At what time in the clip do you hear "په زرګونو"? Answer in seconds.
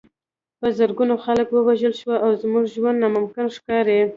0.59-1.15